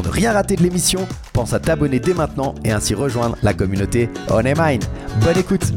[0.00, 3.52] Pour ne rien rater de l'émission, pense à t'abonner dès maintenant et ainsi rejoindre la
[3.52, 4.80] communauté On Mine.
[5.22, 5.74] Bonne écoute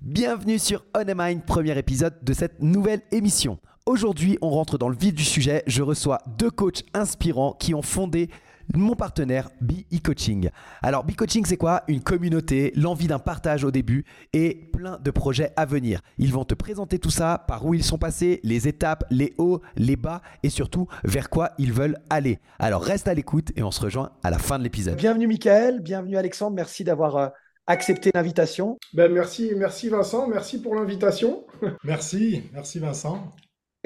[0.00, 3.58] Bienvenue sur On Mind, premier épisode de cette nouvelle émission.
[3.84, 5.62] Aujourd'hui, on rentre dans le vif du sujet.
[5.66, 8.30] Je reçois deux coachs inspirants qui ont fondé
[8.74, 10.50] mon partenaire BE Coaching.
[10.82, 11.82] Alors BE Coaching c'est quoi?
[11.88, 16.00] Une communauté, l'envie d'un partage au début et plein de projets à venir.
[16.18, 19.60] Ils vont te présenter tout ça, par où ils sont passés, les étapes, les hauts,
[19.76, 22.38] les bas et surtout vers quoi ils veulent aller.
[22.58, 24.96] Alors reste à l'écoute et on se rejoint à la fin de l'épisode.
[24.96, 27.28] Bienvenue Michael, bienvenue Alexandre, merci d'avoir euh,
[27.66, 28.78] accepter l'invitation.
[28.94, 31.44] Ben merci, merci Vincent, merci pour l'invitation.
[31.84, 33.32] merci, merci Vincent.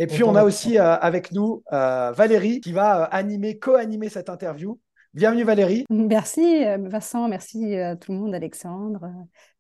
[0.00, 4.08] Et puis on a aussi euh, avec nous euh, Valérie qui va euh, animer, co-animer
[4.08, 4.80] cette interview.
[5.12, 5.84] Bienvenue Valérie.
[5.90, 9.10] Merci Vincent, merci à tout le monde, Alexandre,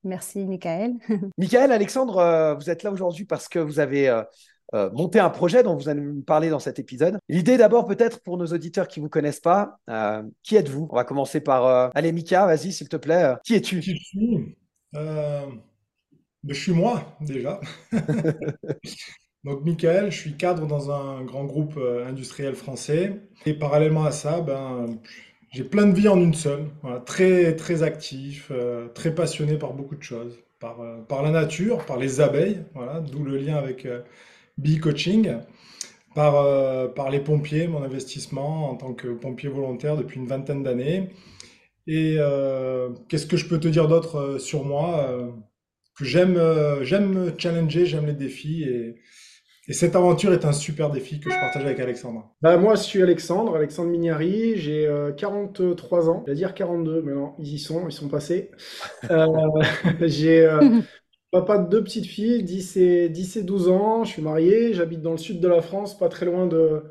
[0.02, 0.94] merci Michael.
[1.38, 4.08] Michael, Alexandre, vous êtes là aujourd'hui parce que vous avez
[4.74, 7.18] euh, monter un projet dont vous allez nous parler dans cet épisode.
[7.28, 10.88] L'idée d'abord peut-être pour nos auditeurs qui ne vous connaissent pas, euh, qui êtes-vous?
[10.90, 11.66] On va commencer par...
[11.66, 13.34] Euh, allez Mika, vas-y s'il te plaît.
[13.44, 13.80] qui es-tu?
[13.80, 14.56] Qui suis
[14.94, 17.60] Je suis moi déjà.
[19.44, 23.20] Donc Michael, je suis cadre dans un grand groupe industriel français.
[23.46, 24.98] Et parallèlement à ça, ben,
[25.50, 26.66] j'ai plein de vies en une seule.
[27.06, 28.52] très, très actif,
[28.94, 30.38] très passionné par beaucoup de choses.
[30.58, 30.76] Par,
[31.08, 33.86] par la nature, par les abeilles, voilà, d'où le lien avec
[34.82, 35.40] Coaching
[36.14, 40.62] par, euh, par les pompiers, mon investissement en tant que pompier volontaire depuis une vingtaine
[40.62, 41.10] d'années.
[41.86, 45.08] Et euh, qu'est-ce que je peux te dire d'autre euh, sur moi
[45.96, 46.38] Que j'aime
[46.82, 48.96] j'aime me challenger, j'aime les défis et,
[49.70, 52.34] et, cette aventure est un super défi que je partage avec Alexandre.
[52.42, 57.12] Bah, moi, je suis Alexandre, Alexandre Mignari, j'ai 43 ans, je vais dire 42, mais
[57.12, 58.50] non, ils y sont, ils sont passés.
[60.00, 60.48] j'ai
[61.30, 65.00] Papa de deux petites filles, 10 et, 10 et 12 ans, je suis marié, j'habite
[65.00, 66.82] dans le sud de la France, pas très loin de,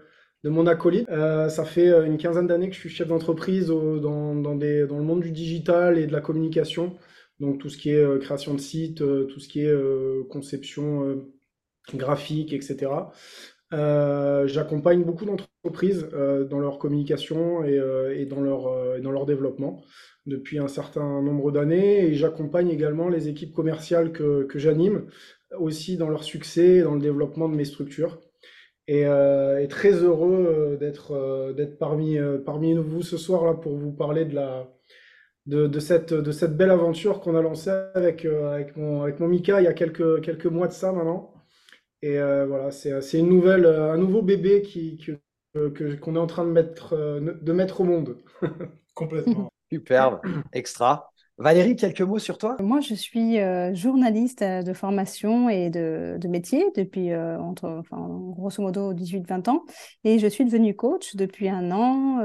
[0.45, 1.09] de mon acolyte.
[1.09, 4.87] Euh, ça fait euh, une quinzaine d'années que je suis chef d'entreprise dans, dans, des,
[4.87, 6.95] dans le monde du digital et de la communication.
[7.41, 9.73] Donc tout ce qui est euh, création de sites, tout ce qui est
[10.29, 11.21] conception
[11.95, 12.91] graphique, etc.
[13.71, 16.07] J'accompagne beaucoup d'entreprises
[16.49, 17.79] dans leur communication et,
[18.15, 19.83] et dans, leur, dans leur développement
[20.29, 25.07] depuis un certain nombre d'années et j'accompagne également les équipes commerciales que, j'anime
[25.57, 28.21] aussi dans leur succès et dans le développement de mes structures.
[28.87, 33.91] Et, euh, très heureux euh, d'être euh, parmi, parmi vous ce soir là pour vous
[33.91, 34.67] parler de, la,
[35.45, 39.61] de cette, de cette belle aventure qu'on a lancée avec, avec, mon, avec mon Mika
[39.61, 41.33] il y a quelques, quelques mois de ça maintenant.
[42.01, 44.97] Et voilà, c'est une nouvelle, un nouveau bébé qui,
[45.53, 48.17] que, qu'on est en train de mettre, de mettre au monde.
[48.93, 49.49] Complètement.
[49.71, 50.21] Superbe,
[50.53, 51.08] extra.
[51.39, 52.57] Valérie, quelques mots sur toi?
[52.59, 58.05] Moi, je suis euh, journaliste euh, de formation et de, métier depuis, euh, entre, enfin,
[58.09, 59.63] grosso modo, 18-20 ans.
[60.03, 62.19] Et je suis devenue coach depuis un an,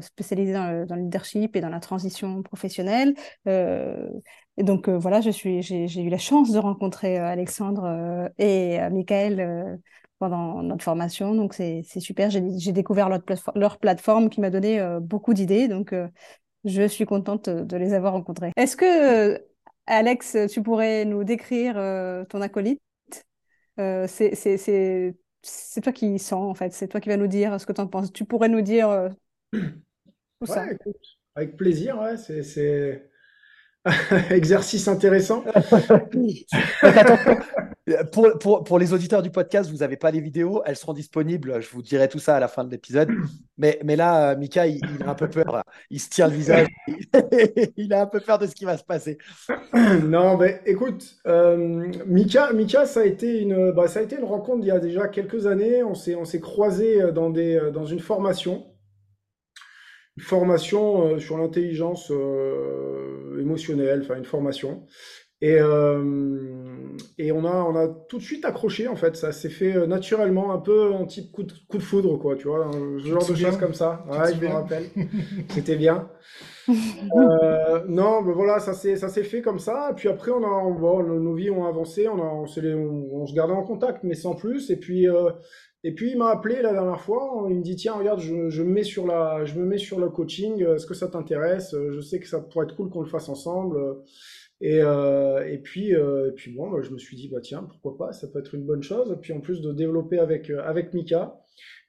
[0.00, 3.14] spécialisée dans le, leadership et dans la transition professionnelle.
[3.46, 9.78] et donc, voilà, j'ai eu la chance de rencontrer Alexandre et Michael
[10.18, 11.34] pendant notre formation.
[11.34, 12.30] Donc, c'est super.
[12.30, 13.10] J'ai découvert
[13.54, 15.68] leur, plateforme qui m'a donné beaucoup d'idées.
[15.68, 15.94] Donc,
[16.64, 18.52] je suis contente de les avoir rencontrés.
[18.56, 19.42] Est-ce que,
[19.86, 22.80] Alex, tu pourrais nous décrire euh, ton acolyte?
[23.78, 26.72] Euh, C'est toi qui sens, en fait.
[26.72, 28.12] C'est toi qui vas nous dire ce que tu en penses.
[28.12, 29.08] Tu pourrais nous dire euh,
[29.52, 30.66] tout ça.
[31.34, 32.16] avec plaisir, ouais.
[32.16, 33.10] C'est
[34.30, 35.44] exercice intéressant.
[38.12, 41.60] pour, pour, les auditeurs du podcast, vous n'avez pas les vidéos, elles seront disponibles.
[41.60, 43.10] Je vous dirai tout ça à la fin de l'épisode.
[43.58, 45.62] Mais, là, euh, Mika, il, a un peu peur.
[45.90, 46.66] Il se tire le visage.
[47.76, 49.18] il a un peu peur de ce qui va se passer.
[50.04, 54.24] Non, mais écoute, euh, Mika, Mika, ça a été une, bah, ça a été une
[54.24, 55.82] rencontre il y a déjà quelques années.
[55.82, 58.66] On s'est, on s'est croisés euh, dans des, euh, dans une formation,
[60.16, 62.12] une formation sur l'intelligence
[63.38, 64.86] émotionnelle, enfin une formation.
[65.46, 65.58] Et,
[67.18, 69.16] et on, a, on a tout de suite accroché, en fait.
[69.16, 72.48] Ça s'est fait naturellement, un peu en type coup de, coup de foudre, quoi, tu
[72.48, 74.04] vois, ce genre de choses comme ça.
[74.10, 74.84] Ouais, je me rappelle.
[75.50, 76.08] C'était bien.
[77.16, 79.90] Euh, non, mais voilà, ça s'est fait comme ça.
[79.90, 83.34] Et puis après, on a, bon, nos vies ont avancé, on a, on, on, se
[83.34, 84.70] gardait en contact, mais sans plus.
[84.70, 85.30] Et puis, euh,
[85.82, 87.46] et puis il m'a appelé la dernière fois.
[87.50, 90.00] Il me dit tiens, regarde, je, je me mets sur la, je me mets sur
[90.00, 90.64] le coaching.
[90.66, 91.76] Est-ce que ça t'intéresse?
[91.92, 93.78] Je sais que ça pourrait être cool qu'on le fasse ensemble.
[94.64, 97.96] Et, euh, et puis, et puis bon, bah, je me suis dit bah tiens, pourquoi
[97.98, 99.12] pas Ça peut être une bonne chose.
[99.12, 101.44] Et puis en plus de développer avec avec Mika.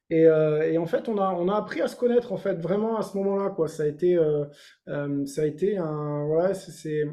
[0.09, 2.97] Et, euh, en fait, on a, on a appris à se connaître en fait vraiment
[2.97, 3.67] à ce moment-là quoi.
[3.67, 4.45] Ça a été, euh,
[4.87, 7.05] euh, ça a été un, c'est,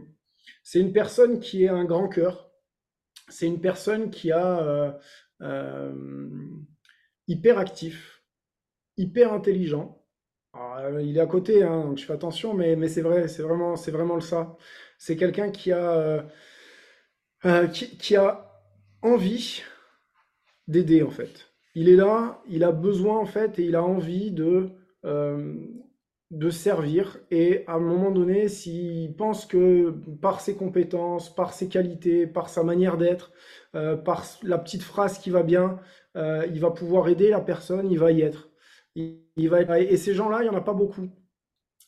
[0.62, 2.50] c'est une personne qui est un grand cœur.
[3.28, 4.98] C'est une personne qui a
[7.28, 8.22] hyper actif,
[8.96, 10.04] hyper intelligent.
[11.00, 13.76] il est à côté, hein, donc je fais attention, mais, mais c'est vrai, c'est vraiment,
[13.76, 14.56] c'est vraiment le ça.
[15.02, 16.24] C'est quelqu'un qui a,
[17.72, 18.28] qui, qui a
[19.02, 19.62] envie
[20.68, 24.30] d'aider en fait il est là, il a besoin en fait et il a envie
[24.30, 24.70] de,
[25.04, 25.54] euh,
[26.30, 27.18] de servir.
[27.30, 29.90] Et à un moment donné, s'il pense que
[30.20, 33.32] par ses compétences, par ses qualités, par sa manière d'être,
[33.74, 35.80] euh, par la petite phrase qui va bien,
[36.16, 38.50] euh, il va pouvoir aider la personne, il va y être.
[39.36, 41.08] Va Et ces gens-là, il n'y en a pas beaucoup.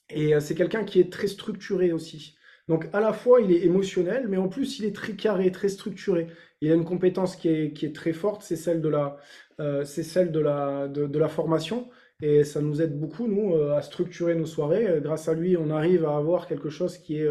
[0.08, 2.36] Et c'est quelqu'un qui est très structuré aussi.
[2.68, 5.68] Donc à la fois il est émotionnel, mais en plus il est très carré, très
[5.68, 6.28] structuré.
[6.60, 9.18] Il a une compétence qui est, qui est très forte, c'est celle de la,
[9.60, 11.90] euh, c'est celle de la, de, la formation.
[12.22, 14.86] Et ça nous aide beaucoup, nous, euh, à structurer nos soirées.
[14.88, 17.28] Euh, grâce à lui, on arrive à avoir quelque chose qui est,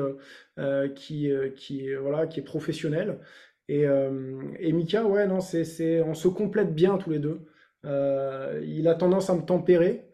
[0.95, 3.19] qui, qui, voilà, qui est professionnel.
[3.69, 3.85] Et,
[4.59, 7.39] et Mika, ouais, non, c'est, on se complète bien tous les deux.
[7.85, 10.05] il a tendance à me tempérer.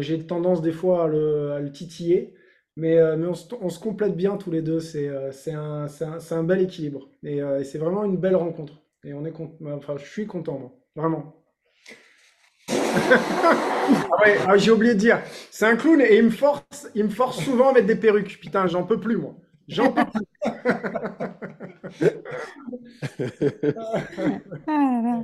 [0.00, 2.34] j'ai tendance des fois à le, à le titiller.
[2.78, 4.80] Mais, mais on, se, complète bien tous les deux.
[4.80, 7.10] C'est, c'est, un, bel équilibre.
[7.22, 8.80] Et, et c'est vraiment une belle rencontre.
[9.04, 9.32] Et on est
[9.74, 10.72] enfin, je suis content, moi.
[10.96, 11.34] Vraiment.
[12.70, 15.20] ah ouais, ah, j'ai oublié de dire.
[15.50, 18.38] C'est un clown et il me force, il me force souvent à mettre des perruques.
[18.40, 19.36] Putain, j'en peux plus, moi.
[19.68, 20.24] J'en peux plus.
[24.66, 25.22] Ah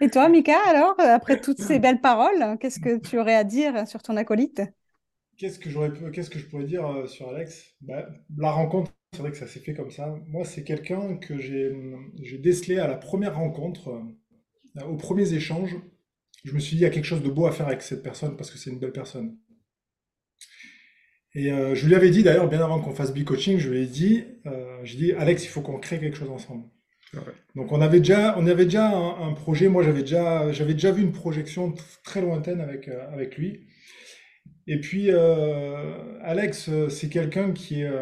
[0.00, 3.86] et toi, Mika, alors, après toutes ces belles paroles, qu'est-ce que tu aurais à dire
[3.86, 4.62] sur ton acolyte?
[5.36, 7.74] Qu'est-ce que j'aurais, qu'est-ce que je pourrais dire euh, sur Alex?
[7.80, 10.14] Bah, La rencontre, c'est vrai que ça s'est fait comme ça.
[10.28, 11.72] Moi, c'est quelqu'un que j'ai,
[12.22, 14.00] j'ai décelé à la première rencontre euh,
[14.82, 15.76] aux premiers échanges,
[16.44, 18.02] je me suis dit, il y a quelque chose de beau à faire avec cette
[18.02, 19.36] personne parce que c'est une belle personne.
[21.34, 23.86] Et euh, je lui avais dit d'ailleurs, bien avant qu'on fasse B-Coaching, je lui ai
[23.86, 26.64] dit, euh, j'ai dit, Alex, il faut qu'on crée quelque chose ensemble.
[27.54, 31.00] Donc on avait déjà, on avait déjà un, projet, moi j'avais déjà, j'avais déjà vu
[31.00, 31.72] une projection
[32.02, 33.68] très lointaine avec, avec lui.
[34.66, 35.10] Et puis
[36.22, 37.92] Alex, c'est quelqu'un qui est,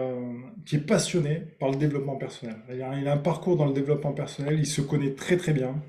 [0.64, 2.56] qui est passionné par le développement personnel.
[2.72, 5.82] Il a, un parcours dans le développement personnel, il se connaît très très bien.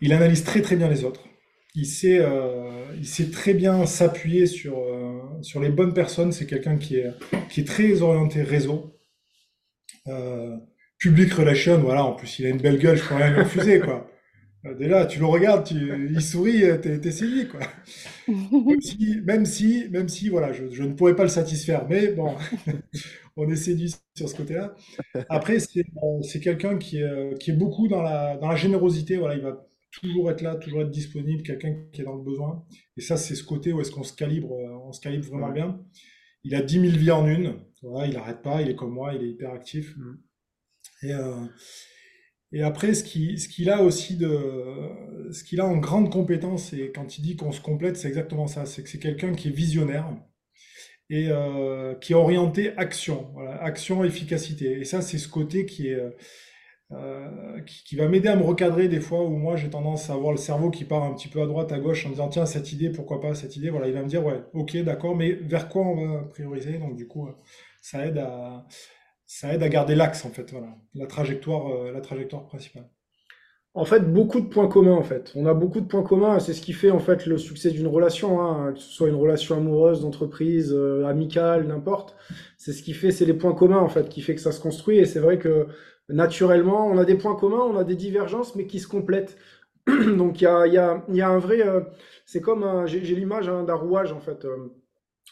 [0.00, 1.28] Il analyse très très bien les autres.
[1.74, 6.32] Il sait, euh, il sait très bien s'appuyer sur, euh, sur les bonnes personnes.
[6.32, 7.12] C'est quelqu'un qui est,
[7.50, 8.96] qui est très orienté réseau.
[10.08, 10.56] Euh,
[10.98, 13.80] public relation, voilà, en plus il a une belle gueule, je pourrais rien lui refuser,
[13.80, 14.10] quoi.
[14.74, 15.74] Déjà, tu le regardes, tu,
[16.10, 17.60] il sourit, t'es, t'es séduit, quoi.
[18.28, 22.08] Même si, même si, même si voilà, je, je, ne pourrais pas le satisfaire, mais
[22.08, 22.34] bon,
[23.36, 24.74] on est séduit sur ce côté-là.
[25.28, 25.84] Après, c'est,
[26.22, 29.66] c'est quelqu'un qui est, qui est beaucoup dans la, dans la générosité, voilà, il va
[30.00, 32.64] toujours être là, toujours être disponible, quelqu'un qui est dans le besoin.
[32.96, 35.50] Et ça, c'est ce côté où est-ce qu'on se calibre, euh, on se calibre vraiment
[35.50, 35.80] bien.
[36.44, 37.54] Il a 10 000 vies en une.
[37.82, 39.96] Voilà, il n'arrête pas, il est comme moi, il est hyper actif.
[39.96, 40.18] Mm.
[41.02, 41.44] Et, euh,
[42.52, 44.30] et après, ce qu'il a aussi de,
[45.32, 48.46] ce qu'il a en grande compétence, et quand il dit qu'on se complète, c'est exactement
[48.46, 48.66] ça.
[48.66, 50.08] C'est que c'est quelqu'un qui est visionnaire
[51.10, 54.80] et euh, qui est orienté action, action, efficacité.
[54.80, 56.00] Et ça, c'est ce côté qui est
[56.92, 60.30] euh, qui, va m'aider à me recadrer des fois où moi j'ai tendance à avoir
[60.30, 62.72] le cerveau qui part un petit peu à droite, à gauche en disant tiens cette
[62.72, 65.68] idée, pourquoi pas cette idée, voilà, il va me dire ouais, ok, d'accord, mais vers
[65.68, 66.78] quoi on va prioriser?
[66.78, 67.28] Donc du coup,
[67.82, 68.68] ça aide à
[69.26, 72.88] ça aide à garder l'axe en fait, voilà, la trajectoire, euh, la trajectoire principale.
[73.74, 75.32] En fait, beaucoup de points communs en fait.
[75.34, 77.86] On a beaucoup de points communs, c'est ce qui fait en fait le succès d'une
[77.86, 82.16] relation, hein, que ce soit une relation amoureuse, d'entreprise, amicale, n'importe.
[82.56, 84.60] C'est ce qui fait, c'est les points communs en fait qui fait que ça se
[84.60, 84.96] construit.
[84.98, 85.66] Et c'est vrai que
[86.08, 89.36] naturellement, on a des points communs, on a des divergences, mais qui se complètent.
[89.86, 91.66] Donc il y a, y, a, y a, un vrai...
[91.66, 91.80] Euh,
[92.24, 92.86] c'est comme...
[92.86, 94.72] J'ai l'image hein, d'un rouage, en fait, euh,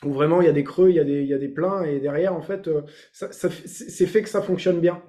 [0.02, 1.82] où vraiment il y a des creux, il y, a des, y a des pleins,
[1.84, 2.82] et derrière, en fait, euh,
[3.12, 5.02] ça, c'est fait que ça fonctionne bien.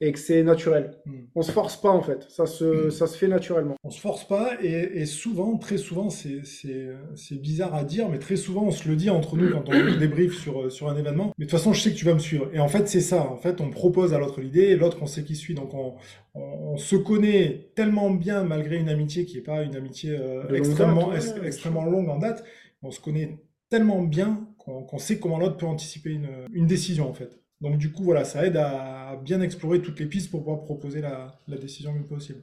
[0.00, 0.92] et que c'est naturel.
[1.06, 1.22] Hmm.
[1.34, 2.90] On se force pas en fait, ça se, hmm.
[2.92, 3.74] ça se fait naturellement.
[3.82, 8.62] On se force pas et, souvent, très souvent, c'est bizarre à dire, mais très souvent
[8.66, 11.32] on se le dit entre nous quand on débrief sur, sur un événement.
[11.36, 12.48] Mais de toute façon, je sais que tu vas me suivre.
[12.52, 13.28] Et en fait, c'est ça.
[13.28, 15.54] En fait, on propose à l'autre l'idée et l'autre on sait qui suit.
[15.54, 15.96] Donc on,
[16.34, 21.12] on, se connaît tellement bien malgré une amitié qui n'est pas une amitié euh, extrêmement,
[21.44, 22.44] extrêmement longue en date.
[22.82, 23.40] On se connaît
[23.70, 27.40] tellement bien qu'on sait comment l'autre peut anticiper une, une décision en fait.
[27.60, 31.00] Donc du coup, voilà, ça aide à bien explorer toutes les pistes pour pouvoir proposer
[31.00, 32.40] la, décision mieux possible.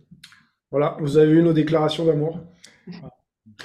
[0.71, 2.41] Voilà, vous avez eu nos déclarations d'amour.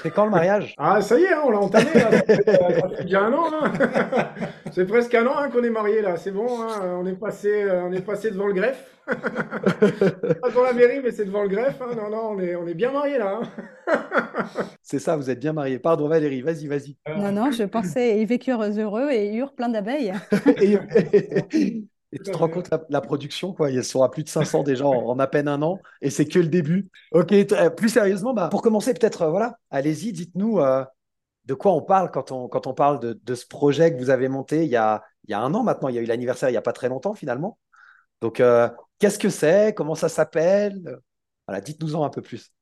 [0.00, 0.74] C'est quand le mariage?
[0.78, 1.86] Ah, ça y est, hein, on l'a entamé.
[1.94, 2.10] Là.
[2.10, 3.50] Ça, fait, bien un an.
[3.52, 3.72] Hein.
[4.72, 6.16] C'est presque un an hein, qu'on est marié là.
[6.16, 8.86] C'est bon, on, est passé, euh, on est passé devant le greffe.
[9.06, 11.80] Pas devant la mairie, mais c'est devant le greffe.
[11.80, 13.40] Non, non, on est, on est bien mariés là.
[14.82, 15.78] c'est ça, vous êtes bien mariés.
[15.78, 16.96] Pardon Valérie, vas-y, vas-y.
[17.08, 20.12] Non, non, je pensais ils vécurent heureux et eurent plein d'abeilles.
[22.12, 23.70] Et tu te rends compte la, la, production, quoi.
[23.70, 26.48] Il sera plus de 500 déjà en, à peine un an, et c'est que le
[26.48, 26.88] début.
[27.12, 30.84] Ok, euh, plus sérieusement, bah, pour commencer, peut-être, euh, voilà, allez-y, dites-nous euh,
[31.50, 34.28] de quoi on parle quand on, quand on parle de, ce projet que vous avez
[34.28, 35.02] monté il y a,
[35.32, 35.88] un an maintenant.
[35.88, 37.58] Il y a eu l'anniversaire il n'y a pas très longtemps finalement.
[38.20, 38.40] Donc,
[39.00, 39.74] qu'est-ce que c'est?
[39.74, 40.98] Comment ça s'appelle?
[41.48, 42.52] Voilà, dites-nous-en un peu plus.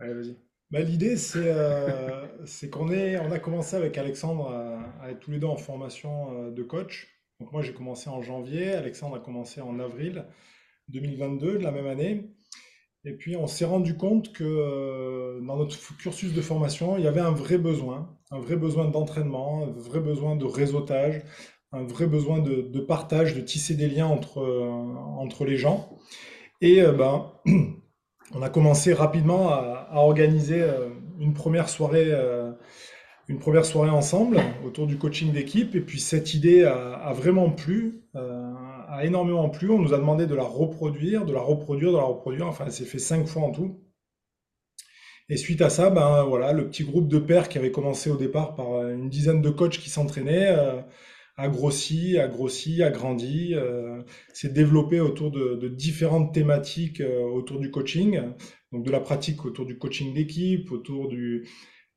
[0.00, 1.54] Bah, L'idée, c'est
[2.46, 6.50] c'est qu'on on a commencé avec Alexandre à, à, être tous les deux en formation
[6.50, 7.08] de coach.
[7.52, 10.24] Moi, j'ai commencé en janvier, Alexandre a commencé en avril
[10.88, 12.28] 2022 de la même année.
[13.04, 17.08] Et puis, on s'est rendu compte que euh, dans notre cursus de formation, il y
[17.08, 21.22] avait un vrai besoin, un vrai besoin d'entraînement, un vrai besoin de réseautage,
[21.72, 24.68] un vrai besoin de, partage, de tisser des liens entre, euh,
[25.18, 25.96] entre les gens.
[26.60, 27.32] Et euh, ben,
[28.34, 30.64] on a commencé rapidement à, organiser
[31.18, 32.12] une première soirée
[33.28, 35.74] une première soirée ensemble autour du coaching d'équipe.
[35.74, 38.04] Et puis cette idée a, vraiment plu,
[38.90, 39.70] a énormément plu.
[39.70, 42.46] On nous a demandé de la reproduire, de la reproduire, de la reproduire.
[42.46, 43.80] Enfin, elle s'est fait cinq fois en tout.
[45.28, 48.16] Et suite à ça, ben voilà, le petit groupe de pairs qui avait commencé au
[48.16, 50.82] départ par une dizaine de coachs qui s'entraînaient euh,
[51.36, 57.00] a grossi, a grossi, a grandi, euh, s'est développé autour de, de différentes thématiques
[57.32, 58.20] autour du coaching,
[58.72, 61.46] donc de la pratique autour du coaching d'équipe, autour du,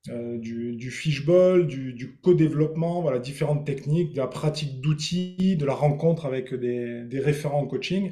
[0.09, 5.73] euh, du, du, fishball, du, co-développement, voilà, différentes techniques, de la pratique d'outils, de la
[5.73, 8.11] rencontre avec des, référents en coaching.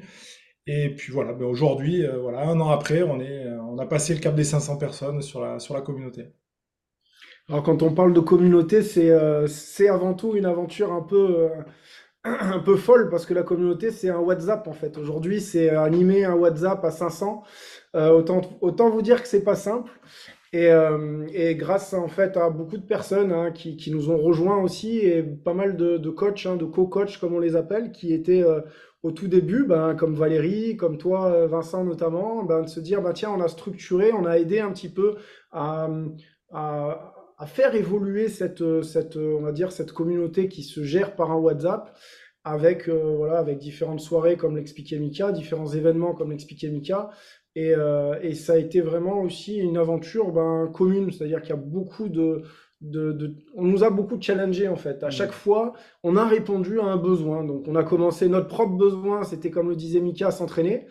[0.67, 4.13] Et puis voilà, ben aujourd'hui, euh, voilà, un an après, on, est, on a passé
[4.13, 6.27] le cap des 500 personnes sur la, sur la communauté.
[7.49, 9.47] Alors quand on parle de communauté, c'est euh,
[9.89, 11.49] avant tout une aventure un peu,
[12.23, 14.97] un peu folle parce que la communauté, c'est un WhatsApp en fait.
[14.97, 17.43] Aujourd'hui, c'est animer un WhatsApp à 500.
[17.95, 19.91] autant, autant vous dire que c'est pas simple.
[20.53, 24.61] Et, euh, et, grâce en fait à beaucoup de personnes hein, qui, nous ont rejoints
[24.61, 28.43] aussi et pas mal de, coachs, hein, de co-coachs comme on les appelle, qui étaient
[28.43, 28.59] euh,
[29.01, 33.01] au tout début, ben, comme Valérie, comme toi euh, Vincent notamment, ben, de se dire
[33.01, 35.15] ben, tiens on a structuré, on a aidé un petit peu
[35.53, 35.87] à
[37.47, 41.95] faire évoluer cette, cette, on va dire, cette communauté qui se gère par un WhatsApp
[42.43, 47.09] avec, voilà, avec différentes soirées comme l'expliquait Mika, différents événements comme l'expliquait Mika,
[47.55, 51.53] et, euh, et, ça a été vraiment aussi une aventure ben, commune, c'est-à-dire qu'il y
[51.53, 52.43] a beaucoup de,
[52.79, 55.03] de, de, On nous a beaucoup challengé en fait.
[55.03, 55.11] À mmh.
[55.11, 57.43] chaque fois, on a répondu à un besoin.
[57.43, 60.87] Donc on a commencé notre propre besoin, c'était comme le disait Mika, s'entraîner.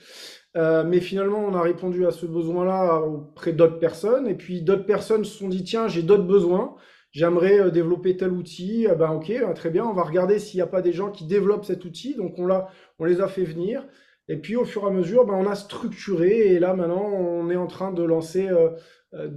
[0.56, 4.26] Euh, mais finalement, on a répondu à ce besoin-là auprès d'autres personnes.
[4.26, 6.74] Et puis d'autres personnes se sont dit, tiens, j'ai d'autres besoins.
[7.12, 8.86] J'aimerais euh, développer tel outil.
[8.90, 9.84] Eh ben ok, très bien.
[9.84, 12.14] On va regarder s'il n'y a pas des gens qui développent cet outil.
[12.16, 13.86] Donc on, l'a, on les a fait venir.
[14.30, 17.50] Et puis au fur et à mesure, ben, on a structuré et là maintenant on
[17.50, 18.70] est en train de lancer, euh,
[19.12, 19.28] euh,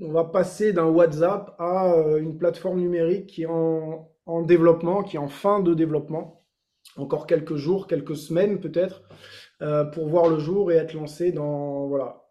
[0.00, 5.02] on va passer d'un WhatsApp à euh, une plateforme numérique qui est en, en, développement,
[5.02, 6.42] qui est en fin de développement.
[6.96, 9.02] Encore quelques jours, quelques semaines peut-être,
[9.92, 12.24] pour voir le jour et être lancé dans voilà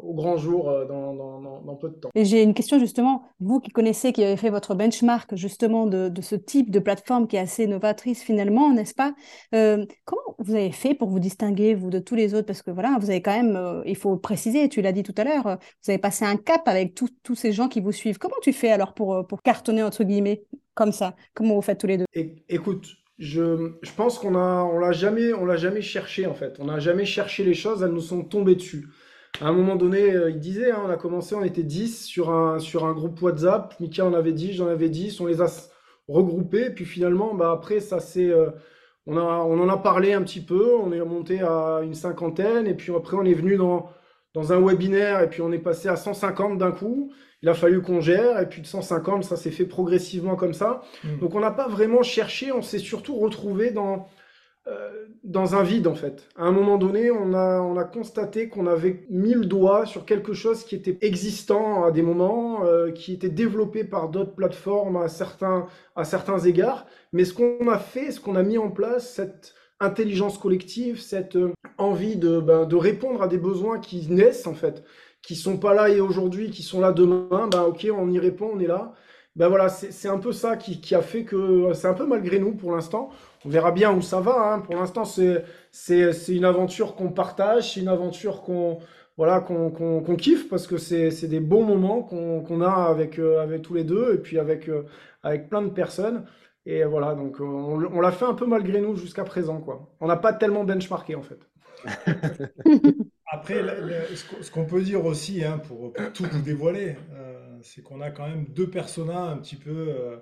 [0.00, 1.33] au grand jour dans,
[1.64, 2.10] dans, peu de temps.
[2.14, 6.08] Et j'ai une question justement, vous qui connaissez, qui avez fait votre benchmark justement de,
[6.08, 9.14] de ce type de plateforme qui est assez novatrice finalement, n'est-ce pas?
[9.54, 12.46] Euh, Comment vous avez fait pour vous distinguer, vous, de tous les autres?
[12.46, 15.14] Parce que voilà, vous avez quand même, euh, il faut préciser, tu l'as dit tout
[15.16, 18.18] à l'heure, vous avez passé un cap avec tous ces gens qui vous suivent.
[18.18, 20.44] Comment tu fais alors pour, pour cartonner, entre guillemets,
[20.74, 21.14] comme ça?
[21.34, 22.04] Comment vous faites tous les deux?
[22.48, 22.86] Écoute,
[23.18, 26.56] je, je pense qu'on a, on l'a jamais, on l'a jamais cherché en fait.
[26.58, 28.88] On n'a jamais cherché les choses, elles nous sont tombées dessus.
[29.40, 32.30] À un moment donné, euh, il disait, hein, on a commencé, on était 10 sur
[32.30, 33.74] un, sur un groupe WhatsApp.
[33.80, 35.46] Mika en avait 10, j'en avais 10, on les a
[36.08, 36.70] regroupés.
[36.70, 38.50] Puis finalement, bah, après, ça c'est, euh,
[39.06, 42.66] on, a, on en a parlé un petit peu, on est monté à une cinquantaine.
[42.66, 43.90] Et puis après, on est venu dans,
[44.34, 47.10] dans un webinaire et puis on est passé à 150 d'un coup
[47.44, 50.80] il a fallu qu'on gère, et puis de 150, ça s'est fait progressivement comme ça.
[51.04, 51.18] Mm.
[51.18, 54.08] Donc on n'a pas vraiment cherché, on s'est surtout retrouvé dans,
[54.66, 56.26] euh, dans un vide en fait.
[56.36, 60.06] À un moment donné, on a, on a constaté qu'on avait mis le doigt sur
[60.06, 64.96] quelque chose qui était existant à des moments, euh, qui était développé par d'autres plateformes
[64.96, 65.66] à certains,
[65.96, 66.86] à certains égards.
[67.12, 71.36] Mais ce qu'on a fait, ce qu'on a mis en place, cette intelligence collective, cette
[71.36, 74.82] euh, envie de, ben, de répondre à des besoins qui naissent en fait,
[75.20, 78.52] qui sont pas là et aujourd'hui, qui sont là demain, ben ok, on y répond,
[78.54, 78.94] on est là.
[79.36, 82.38] Ben voilà, c'est un peu ça qui, qui a fait que c'est un peu malgré
[82.38, 83.10] nous pour l'instant.
[83.44, 84.54] On verra bien où ça va.
[84.54, 84.60] Hein.
[84.60, 85.44] Pour l'instant, c'est
[86.28, 88.78] une aventure qu'on partage, c'est une aventure qu'on
[89.16, 93.74] voilà, qu'on kiffe parce que c'est des bons moments qu'on a avec, euh, avec tous
[93.74, 94.86] les deux et puis avec, euh,
[95.22, 96.24] avec plein de personnes.
[96.66, 99.60] Et voilà, donc on, on l'a fait un peu malgré nous jusqu'à présent.
[99.60, 99.88] Quoi.
[100.00, 101.38] On n'a pas tellement benchmarké en fait.
[103.30, 103.62] Après,
[104.42, 108.28] ce qu'on peut dire aussi, hein, pour, tout vous dévoiler, euh, c'est qu'on a quand
[108.28, 110.20] même deux personnages un petit peu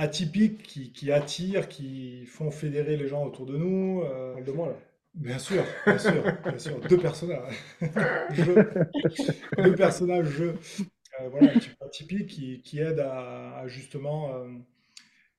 [0.00, 4.02] atypiques qui, qui, attirent, qui font fédérer les gens autour de nous.
[4.02, 4.76] Euh, de moi, là.
[5.12, 6.80] Bien sûr, bien sûr, bien sûr.
[6.88, 7.54] Deux personnages.
[9.58, 10.56] Deux personnages jeux.
[11.20, 14.46] Euh, voilà, un petit peu atypiques qui, qui aident à, justement euh,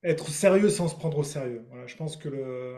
[0.03, 1.65] être sérieux sans se prendre au sérieux.
[1.69, 2.75] Voilà, je pense que le,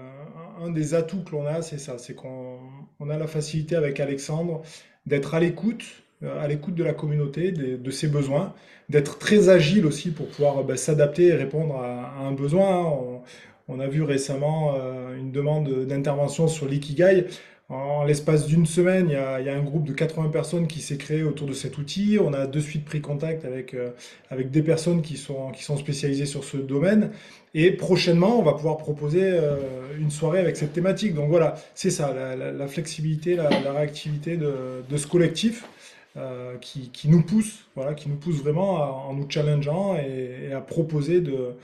[0.60, 2.60] un, des atouts que l'on a, c'est ça, c'est qu'on
[3.00, 4.62] on a la facilité avec Alexandre
[5.06, 6.03] d'être à l'écoute, euh,
[6.40, 8.54] à l'écoute de la communauté, de, ses besoins,
[8.90, 12.98] d'être très agile aussi pour pouvoir ben, s'adapter et répondre à, un besoin.
[13.68, 17.26] On, a vu récemment euh, une demande d'intervention sur l'ikigai.
[17.70, 19.14] En l'espace d'une semaine, il
[19.46, 22.20] y, a, un groupe de 80 personnes qui s'est créé autour de cet outil.
[22.22, 23.90] On a de suite pris contact avec, euh,
[24.30, 27.12] avec des personnes qui sont, qui sont spécialisées sur ce domaine.
[27.56, 29.40] Et prochainement, on va pouvoir proposer
[30.00, 31.14] une soirée avec cette thématique.
[31.14, 35.64] Donc voilà, c'est ça, la, flexibilité, la, réactivité de, ce collectif.
[36.16, 41.22] Euh, qui, nous pousse, voilà, qui nous pousse vraiment en nous challengeant et, à proposer
[41.22, 41.56] de,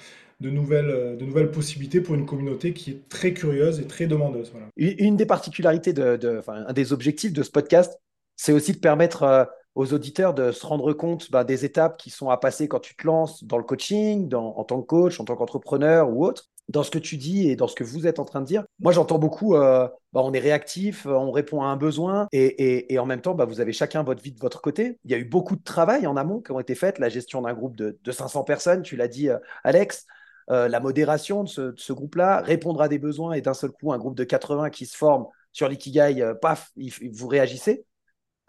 [0.41, 4.49] nouvelles, de nouvelles possibilités pour une communauté qui est très curieuse et très demandeuse.
[4.51, 4.65] Voilà.
[4.75, 7.99] Une des particularités, de, de un des objectifs de ce podcast,
[8.37, 9.45] c'est aussi de permettre euh,
[9.75, 12.95] aux auditeurs de se rendre compte bah, des étapes qui sont à passer quand tu
[12.95, 16.83] te lances dans le coaching, en tant que coach, en tant qu'entrepreneur ou autre dans
[16.83, 18.63] ce que tu dis et dans ce que vous êtes en train de dire.
[18.79, 22.97] Moi, j'entends beaucoup, euh, bah, on est réactif, euh, on répond à un besoin, et,
[22.99, 24.99] en même temps, bah, vous avez chacun votre vie de votre côté.
[25.03, 27.41] Il y a eu beaucoup de travail en amont qui ont été fait, la gestion
[27.41, 30.05] d'un groupe de, 500 personnes, tu l'as dit, euh, Alex,
[30.47, 34.15] la modération de ce, groupe-là, répondre à des besoins, et d'un seul coup, un groupe
[34.15, 36.71] de 80 qui se forme sur l'ikigai, paf,
[37.11, 37.85] vous réagissez.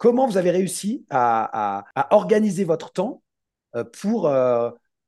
[0.01, 3.21] Comment vous avez réussi à, organiser votre temps
[4.01, 4.27] pour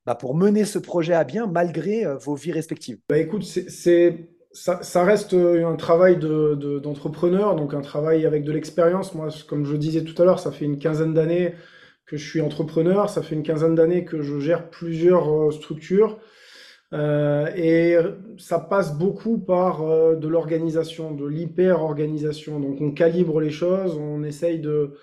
[0.05, 2.97] bah, pour mener ce projet à bien malgré euh, vos vies respectives?
[3.07, 9.13] Bah, Écoute, ça, reste euh, un travail de, d'entrepreneur, donc un travail avec de l'expérience.
[9.13, 11.55] Moi, comme je disais tout à l'heure, ça fait une quinzaine d'années
[12.05, 16.19] que je suis entrepreneur, ça fait une quinzaine d'années que je gère plusieurs euh, structures.
[16.93, 17.97] Euh, et
[18.37, 19.81] ça passe beaucoup par
[20.15, 22.59] de l'organisation, de l'hyper-organisation.
[22.59, 24.93] Donc on calibre les choses, on essaye de,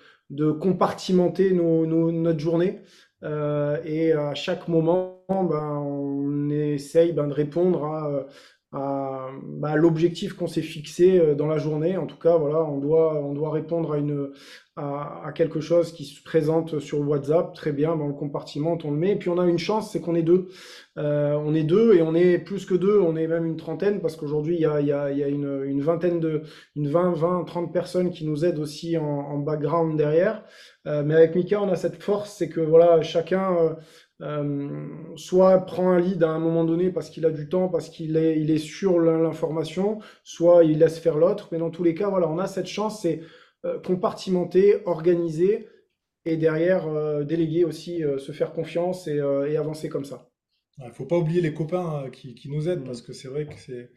[0.59, 2.81] compartimenter notre journée.
[3.23, 8.25] Euh, et à chaque moment, ben, on essaye ben, de répondre à,
[8.73, 11.97] à bah, l'objectif qu'on s'est fixé euh, dans la journée.
[11.97, 14.31] En tout cas, voilà, on doit, on doit répondre à, une,
[14.77, 17.53] à, à quelque chose qui se présente sur WhatsApp.
[17.53, 19.11] Très bien, dans le compartiment, on le met.
[19.11, 20.47] Et puis on a une chance, c'est qu'on est deux.
[20.97, 24.01] Euh, on est deux et on est plus que deux, on est même une trentaine
[24.01, 26.41] parce qu'aujourd'hui il y a, y a, y a une, une, vingtaine de,
[26.75, 30.43] une 20, 20, 30 personnes qui nous aident aussi en, en background derrière.
[30.87, 33.77] Euh, mais avec Mika, on a cette force, c'est que voilà, chacun
[34.21, 37.69] euh, euh, soit prend un lead à un moment donné parce qu'il a du temps,
[37.69, 41.49] parce qu'il est, il est sur l'information, soit il laisse faire l'autre.
[41.51, 43.21] Mais dans tous les cas, voilà, on a cette chance, c'est
[43.85, 45.67] compartimenter, organiser
[46.25, 46.87] et derrière
[47.23, 50.31] déléguer aussi, se faire confiance et, et avancer comme ça.
[50.79, 52.85] Il ne faut pas oublier les copains qui, qui nous aident mmh.
[52.85, 53.91] parce que c'est vrai que c'est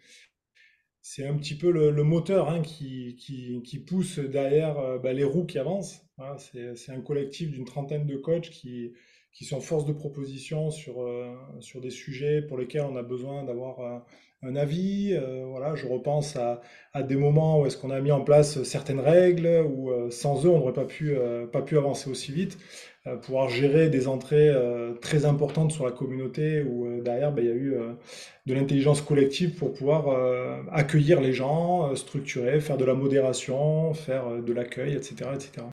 [1.07, 5.23] c'est un petit peu le, moteur hein, qui, qui, qui, pousse derrière euh, bah, les
[5.23, 6.01] roues qui avancent.
[6.17, 6.37] Hein.
[6.39, 8.95] C'est un collectif d'une trentaine de coachs qui,
[9.35, 13.45] qui sont force de proposition sur, euh, sur des sujets pour lesquels on a besoin
[13.45, 13.99] d'avoir euh,
[14.43, 15.19] un avis.
[15.47, 16.61] voilà, je repense à,
[16.93, 20.51] à des moments où est-ce qu'on a mis en place certaines règles, où sans eux,
[20.51, 21.17] on n'aurait pas pu,
[21.51, 22.59] pas pu avancer aussi vite.
[23.07, 27.45] Euh, pouvoir gérer des entrées euh, très importantes sur la communauté où euh, derrière ben,
[27.45, 27.77] il y a eu
[28.47, 30.09] de l'intelligence collective pour pouvoir
[30.73, 35.67] accueillir les gens, structurer, faire de la modération, faire de l'accueil, etc., etc.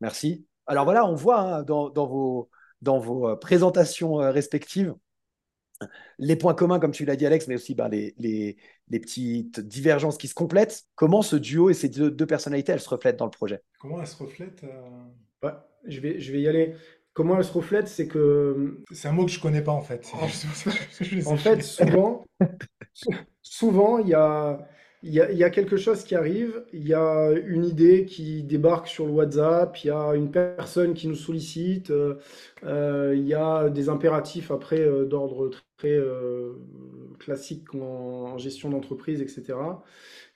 [0.00, 0.46] Merci.
[0.66, 2.50] Alors voilà, on voit hein, dans, vos,
[2.86, 4.94] dans vos présentations respectives
[6.18, 8.56] les points communs, comme tu l'as dit, Alex, mais aussi ben, les, les,
[8.88, 10.84] les, petites divergences qui se complètent.
[10.94, 13.60] Comment ce duo et ces deux, deux, personnalités, elles se reflètent dans le projet?
[13.78, 14.64] Comment elles se reflètent
[15.86, 16.74] je vais, je vais y aller.
[17.12, 18.82] Comment elle se reflète, c'est que.
[18.90, 20.06] C'est un mot que je connais pas en fait.
[20.12, 20.26] En,
[21.36, 22.24] fait, souvent,
[23.42, 24.68] souvent il y a,
[25.06, 29.06] il y, a, quelque chose qui arrive, il y a une idée qui débarque sur
[29.06, 33.88] le WhatsApp, il y a une personne qui nous sollicite, euh, il y a des
[33.88, 36.00] impératifs après d'ordre très
[37.20, 39.54] classique en, gestion d'entreprise, etc.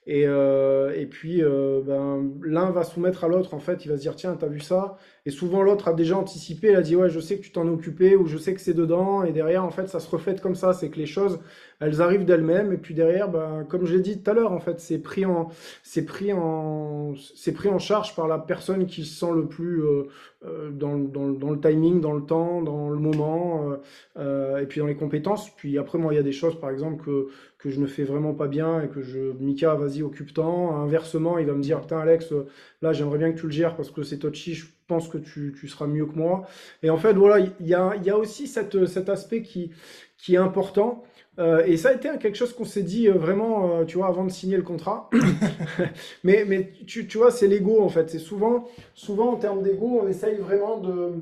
[0.06, 4.14] Et, et puis, ben, l'un va soumettre à l'autre, en fait, il va se dire,
[4.14, 4.98] tiens, t'as vu ça?
[5.26, 7.66] Et souvent, l'autre a déjà anticipé, il a dit Ouais, je sais que tu t'en
[7.66, 9.22] es occupé, ou je sais que c'est dedans.
[9.22, 10.72] Et derrière, en fait, ça se reflète comme ça.
[10.72, 11.40] C'est que les choses,
[11.80, 12.72] elles arrivent d'elles-mêmes.
[12.72, 15.24] Et puis derrière, ben, comme je l'ai dit tout à l'heure, en fait, c'est pris,
[15.24, 15.48] en,
[15.82, 19.82] c'est, pris en, c'est pris en charge par la personne qui se sent le plus
[19.82, 20.04] euh,
[20.44, 23.72] euh, dans, dans, dans, le timing, dans le temps, dans le moment,
[24.18, 25.50] euh, et puis dans les compétences.
[25.56, 28.04] Puis après, moi, il y a des choses, par exemple, que, que je ne fais
[28.04, 30.76] vraiment pas bien et que je, Mika, vas-y, occupe-temps.
[30.76, 32.32] Inversement, il va me dire Putain, Alex,
[32.82, 35.86] là, j'aimerais bien que tu le gères parce que c'est touchy pense que tu, seras
[35.86, 36.48] mieux que moi.
[36.82, 39.70] Et en fait, voilà, il y a, y a, aussi cette, cet aspect qui,
[40.18, 41.04] qui est important.
[41.40, 44.08] Euh, et ça a été quelque chose qu'on s'est dit euh, vraiment, euh, tu vois,
[44.08, 45.08] avant de signer le contrat.
[46.24, 48.10] mais mais tu, tu vois, c'est l'ego en fait.
[48.10, 51.14] C'est souvent, souvent en termes d'ego, on essaye vraiment de,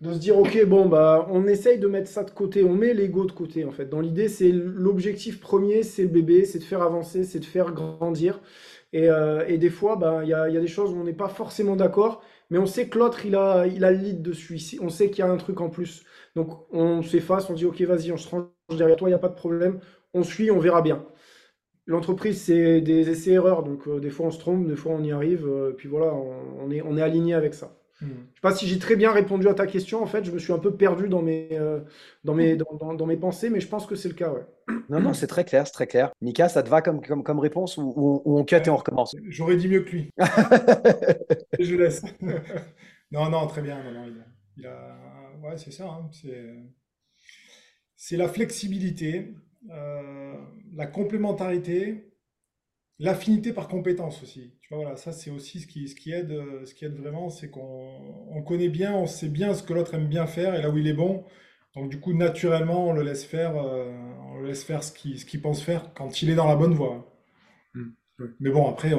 [0.00, 2.64] de se dire, ok, bon, bah, on essaye de mettre ça de côté.
[2.64, 3.86] On met l'ego de côté en fait.
[3.86, 7.72] Dans l'idée, c'est l'objectif premier, c'est le bébé, c'est de faire avancer, c'est de faire
[7.72, 8.40] grandir.
[8.92, 9.08] Et,
[9.48, 11.28] et des fois, bah, il y, a, y a des choses où on n'est pas
[11.28, 14.58] forcément d'accord mais on sait que l'autre, il a, il a le lead dessus.
[14.82, 16.02] On sait qu'il y a un truc en plus.
[16.34, 18.46] Donc on s'efface, on dit ok, vas-y, on se range
[18.76, 19.80] derrière toi, il n'y a pas de problème.
[20.14, 21.04] On suit, on verra bien.
[21.86, 25.10] L'entreprise, c'est des essais-erreurs, donc euh, des fois on se trompe, des fois on y
[25.10, 27.76] arrive, euh, puis voilà, on, est, on est aligné avec ça.
[28.00, 28.06] Hmm.
[28.06, 30.02] Je ne sais pas si j'ai très bien répondu à ta question.
[30.02, 31.80] En fait, je me suis un peu perdu dans mes, euh,
[32.24, 34.32] dans mes, dans, dans, mes pensées, mais je pense que c'est le cas.
[34.32, 34.46] Ouais.
[34.88, 36.12] Non, non, c'est très clair, c'est très clair.
[36.20, 39.14] Mika, ça te va comme, comme, comme réponse ou, on cut et on recommence?
[39.28, 40.10] J'aurais dit mieux que lui.
[41.58, 42.02] je laisse.
[43.10, 43.82] non, non, très bien.
[43.82, 44.06] Non, non,
[44.56, 44.96] il a,
[45.42, 45.86] Ouais, c'est ça.
[45.86, 46.54] Hein, c'est
[48.16, 49.34] la flexibilité,
[49.70, 50.34] euh,
[50.74, 52.10] la complémentarité
[53.02, 54.52] L'affinité par compétence aussi.
[54.60, 58.42] Tu vois, voilà, ça c'est aussi ce qui, aide, ce qui aide vraiment, c'est qu'on
[58.46, 60.86] connaît bien, on sait bien ce que l'autre aime bien faire et là où il
[60.86, 61.24] est bon.
[61.74, 63.90] Donc du coup, naturellement, on le laisse faire, euh,
[64.28, 66.74] on le laisse faire ce ce qu'il pense faire quand il est dans la bonne
[66.74, 67.19] voie.
[68.40, 68.92] Mais bon, après,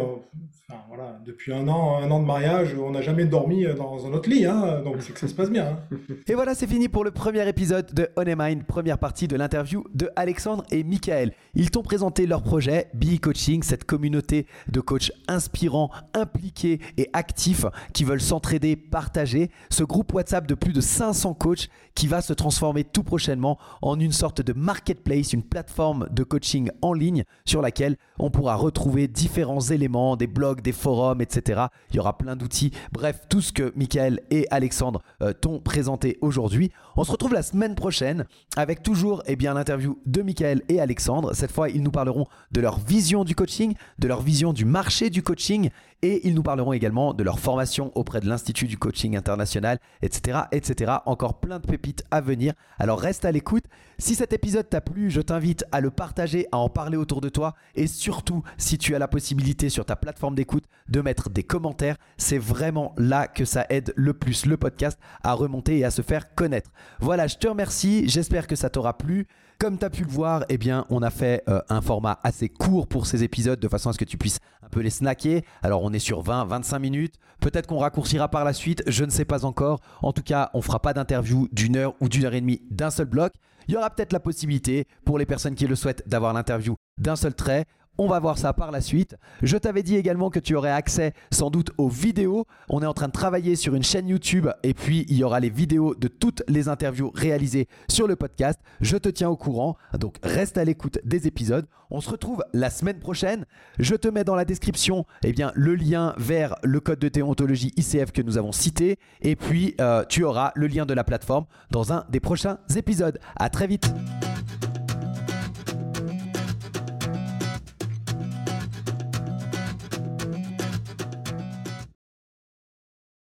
[0.88, 4.30] voilà, depuis un an, un an de mariage, on n'a jamais dormi dans un autre
[4.30, 5.78] lit, hein, donc c'est que ça se passe bien.
[5.92, 5.98] Hein.
[6.28, 9.86] Et voilà, c'est fini pour le premier épisode de On Mind, première partie de l'interview
[9.94, 11.34] de Alexandre et Michael.
[11.54, 17.66] Ils t'ont présenté leur projet Be Coaching, cette communauté de coachs inspirants, impliqués et actifs
[17.94, 19.50] qui veulent s'entraider, partager.
[19.70, 24.00] Ce groupe WhatsApp de plus de 500 coachs qui va se transformer tout prochainement en
[24.00, 29.08] une sorte de marketplace, une plateforme de coaching en ligne sur laquelle on pourra retrouver
[29.12, 31.63] différents éléments, des blogs, des forums, etc.
[31.89, 32.71] Il y aura plein d'outils.
[32.91, 36.71] Bref, tout ce que Michael et Alexandre euh, t'ont présenté aujourd'hui.
[36.95, 38.26] On se retrouve la semaine prochaine
[38.58, 41.34] avec toujours eh bien, l'interview de Michael et Alexandre.
[41.34, 45.10] Cette fois, ils nous parleront de leur vision du coaching, de leur vision du marché
[45.10, 45.69] du coaching
[46.02, 50.39] et ils nous parleront également de leur formation auprès de l'Institut du coaching international, etc.,
[50.52, 50.93] etc.
[51.06, 52.54] Encore plein de pépites à venir.
[52.80, 53.65] Alors reste à l'écoute.
[54.00, 57.30] Si cet épisode t'a plu, je t'invite à le partager, à en parler autour de
[57.30, 61.97] toi et surtout, si as la possibilité sur ta plateforme d'écoute de mettre des commentaires,
[62.17, 66.01] c'est vraiment là que ça aide le plus le podcast à remonter et à se
[66.01, 66.71] faire connaître.
[66.99, 68.08] Voilà, je te remercie.
[68.08, 69.27] J'espère que ça t'aura plu.
[69.60, 72.49] Comme tu as pu le voir, eh bien, on a fait euh, un format assez
[72.49, 75.43] court pour ces épisodes de façon à ce que tu puisses un peu les snacker.
[75.62, 77.15] Alors, on est sur 20, 25 minutes.
[77.39, 79.80] Peut-être qu'on raccourcira par la suite, je ne sais pas encore.
[80.01, 82.89] En tout cas, on fera pas d'interview d'une heure ou d'une heure et demie d'un
[82.89, 83.34] seul bloc.
[83.67, 87.15] Il y aura peut-être la possibilité, pour les personnes qui le souhaitent, d'avoir l'interview d'un
[87.15, 87.65] seul trait.
[88.04, 89.16] On va voir ça par la suite.
[89.44, 92.48] Je t'avais dit également que tu aurais accès sans doute aux vidéos.
[92.68, 95.40] On est en train de travailler sur une chaîne YouTube et puis il y aura
[95.40, 98.60] les vidéos de toutes les interviews réalisées sur le podcast.
[98.80, 101.68] Je te tiens au courant, donc reste à l'écoute des épisodes.
[101.92, 103.46] On se retrouve la semaine prochaine.
[103.78, 107.72] Je te mets dans la description eh bien, le lien vers le code de déontologie
[107.78, 111.46] ICF que nous avons cité et puis euh, tu auras le lien de la plateforme
[111.70, 113.20] dans un des prochains épisodes.
[113.36, 113.94] À très vite.